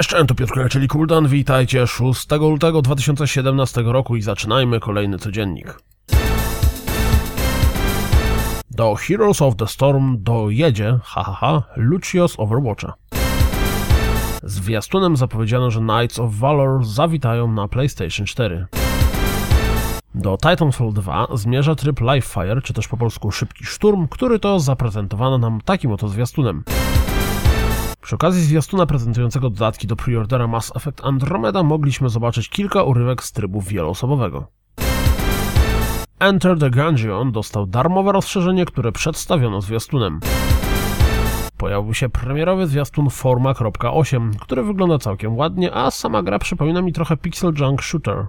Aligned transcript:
Cześć, 0.00 0.14
to 0.28 0.34
Piotr 0.34 0.68
czyli 0.68 0.88
Kuldan, 0.88 1.28
witajcie 1.28 1.86
6 1.86 2.26
lutego 2.40 2.82
2017 2.82 3.82
roku 3.82 4.16
i 4.16 4.22
zaczynajmy 4.22 4.80
kolejny 4.80 5.18
codziennik. 5.18 5.78
Do 8.70 8.94
Heroes 8.94 9.42
of 9.42 9.56
the 9.56 9.66
Storm 9.66 10.16
dojedzie, 10.22 10.98
hahaha, 11.02 11.62
Lucio 11.76 12.28
z 12.28 12.38
Overwatcha. 12.38 12.92
Zwiastunem 14.42 15.16
zapowiedziano, 15.16 15.70
że 15.70 15.80
Knights 15.80 16.18
of 16.18 16.34
Valor 16.34 16.84
zawitają 16.84 17.52
na 17.52 17.68
PlayStation 17.68 18.26
4. 18.26 18.66
Do 20.14 20.36
Titanfall 20.36 20.92
2 20.92 21.26
zmierza 21.34 21.74
tryb 21.74 22.00
Livefire, 22.00 22.62
czy 22.62 22.72
też 22.72 22.88
po 22.88 22.96
polsku 22.96 23.30
Szybki 23.30 23.64
Szturm, 23.64 24.08
który 24.08 24.38
to 24.38 24.60
zaprezentowano 24.60 25.38
nam 25.38 25.60
takim 25.60 25.92
oto 25.92 26.08
zwiastunem. 26.08 26.64
Przy 28.00 28.14
okazji 28.14 28.42
zwiastuna 28.42 28.86
prezentującego 28.86 29.50
dodatki 29.50 29.86
do 29.86 29.96
preordera 29.96 30.46
Mass 30.46 30.72
Effect 30.76 31.04
Andromeda 31.04 31.62
mogliśmy 31.62 32.08
zobaczyć 32.08 32.48
kilka 32.48 32.82
urywek 32.82 33.22
z 33.22 33.32
trybu 33.32 33.60
wieloosobowego. 33.60 34.46
Enter 36.18 36.58
the 36.58 36.70
Gungeon 36.70 37.32
dostał 37.32 37.66
darmowe 37.66 38.12
rozszerzenie, 38.12 38.64
które 38.64 38.92
przedstawiono 38.92 39.60
zwiastunem. 39.60 40.20
Pojawił 41.56 41.94
się 41.94 42.08
premierowy 42.08 42.66
zwiastun 42.66 43.10
Forma.8, 43.10 44.30
który 44.40 44.62
wygląda 44.62 44.98
całkiem 44.98 45.36
ładnie, 45.36 45.74
a 45.74 45.90
sama 45.90 46.22
gra 46.22 46.38
przypomina 46.38 46.82
mi 46.82 46.92
trochę 46.92 47.16
Pixel 47.16 47.52
Junk 47.60 47.82
Shooter. 47.82 48.26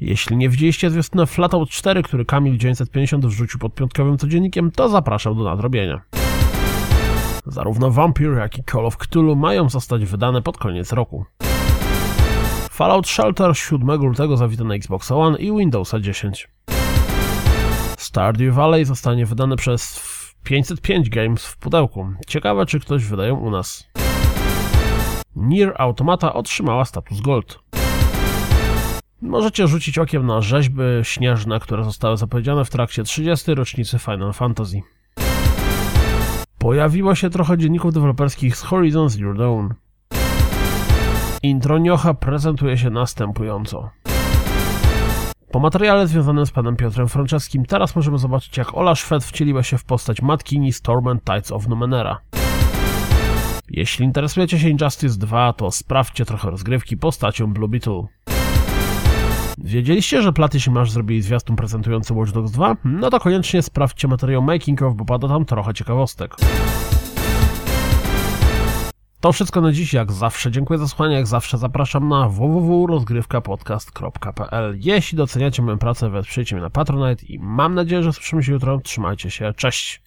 Jeśli 0.00 0.36
nie 0.36 0.48
widzieliście 0.48 0.90
zwiastuna 0.90 1.26
Flatout 1.26 1.70
4, 1.70 2.02
który 2.02 2.24
Kamil 2.24 2.58
950 2.58 3.26
wrzucił 3.26 3.60
pod 3.60 3.74
piątkowym 3.74 4.18
codziennikiem, 4.18 4.70
to 4.70 4.88
zapraszam 4.88 5.36
do 5.36 5.44
nadrobienia. 5.44 6.15
Zarówno 7.46 7.90
Vampire, 7.90 8.38
jak 8.38 8.58
i 8.58 8.64
Call 8.64 8.86
of 8.86 8.96
Cthulhu 8.96 9.36
mają 9.36 9.68
zostać 9.68 10.04
wydane 10.04 10.42
pod 10.42 10.58
koniec 10.58 10.92
roku. 10.92 11.24
Fallout 12.70 13.08
Shelter 13.08 13.56
7 13.56 13.88
lutego 13.88 14.36
zawita 14.36 14.64
na 14.64 14.74
Xbox 14.74 15.10
One 15.10 15.38
i 15.38 15.56
Windowsa 15.56 16.00
10. 16.00 16.48
Stardew 17.98 18.54
Valley 18.54 18.84
zostanie 18.84 19.26
wydane 19.26 19.56
przez 19.56 20.02
505 20.44 21.10
Games 21.10 21.46
w 21.46 21.56
pudełku. 21.56 22.08
Ciekawe, 22.26 22.66
czy 22.66 22.80
ktoś 22.80 23.04
wydają 23.04 23.36
u 23.36 23.50
nas. 23.50 23.88
Nier 25.36 25.74
Automata 25.78 26.32
otrzymała 26.34 26.84
status 26.84 27.20
Gold. 27.20 27.58
Możecie 29.22 29.66
rzucić 29.66 29.98
okiem 29.98 30.26
na 30.26 30.40
rzeźby 30.40 30.82
śnieżne, 31.02 31.60
które 31.60 31.84
zostały 31.84 32.16
zapowiedziane 32.16 32.64
w 32.64 32.70
trakcie 32.70 33.02
30. 33.02 33.54
rocznicy 33.54 33.98
Final 33.98 34.32
Fantasy. 34.32 34.80
Pojawiło 36.66 37.14
się 37.14 37.30
trochę 37.30 37.58
dzienników 37.58 37.92
deweloperskich 37.92 38.56
z 38.56 38.62
Horizon 38.62 39.08
Zero 39.08 39.34
Dawn. 39.34 39.68
Intro 41.42 41.78
Niocha 41.78 42.14
prezentuje 42.14 42.78
się 42.78 42.90
następująco. 42.90 43.90
Po 45.52 45.60
materiale 45.60 46.06
związanym 46.06 46.46
z 46.46 46.50
panem 46.50 46.76
Piotrem 46.76 47.08
Franceskim 47.08 47.64
teraz 47.64 47.96
możemy 47.96 48.18
zobaczyć 48.18 48.56
jak 48.56 48.74
Ola 48.74 48.94
Szwed 48.94 49.24
wcieliła 49.24 49.62
się 49.62 49.78
w 49.78 49.84
postać 49.84 50.22
matkini 50.22 50.72
Storm 50.72 51.18
Tides 51.24 51.52
of 51.52 51.68
Numenera. 51.68 52.20
Jeśli 53.70 54.04
interesujecie 54.04 54.58
się 54.58 54.68
Injustice 54.68 55.18
2, 55.18 55.52
to 55.52 55.70
sprawdźcie 55.70 56.24
trochę 56.24 56.50
rozgrywki 56.50 56.96
postacią 56.96 57.52
Blue 57.52 57.68
Beetle. 57.68 58.02
Wiedzieliście, 59.58 60.22
że 60.22 60.32
Platy 60.32 60.58
masz 60.70 60.90
zrobili 60.90 61.22
zwiastun 61.22 61.56
prezentujący 61.56 62.14
Watch 62.14 62.32
Dogs 62.32 62.50
2? 62.50 62.76
No 62.84 63.10
to 63.10 63.20
koniecznie 63.20 63.62
sprawdźcie 63.62 64.08
materiał 64.08 64.42
Making 64.42 64.82
of, 64.82 64.94
bo 64.94 65.04
pada 65.04 65.28
tam 65.28 65.44
trochę 65.44 65.74
ciekawostek. 65.74 66.36
To 69.20 69.32
wszystko 69.32 69.60
na 69.60 69.72
dziś, 69.72 69.92
jak 69.92 70.12
zawsze. 70.12 70.50
Dziękuję 70.50 70.78
za 70.78 70.88
słuchanie, 70.88 71.14
jak 71.14 71.26
zawsze 71.26 71.58
zapraszam 71.58 72.08
na 72.08 72.28
www.rozgrywkapodcast.pl 72.28 74.78
Jeśli 74.80 75.18
doceniacie 75.18 75.62
moją 75.62 75.78
pracę, 75.78 76.10
wesprzyjcie 76.10 76.56
mnie 76.56 76.62
na 76.62 76.70
Patronite 76.70 77.26
i 77.26 77.38
mam 77.38 77.74
nadzieję, 77.74 78.02
że 78.02 78.12
słyszymy 78.12 78.42
się 78.42 78.52
jutro. 78.52 78.80
Trzymajcie 78.80 79.30
się, 79.30 79.52
cześć! 79.56 80.02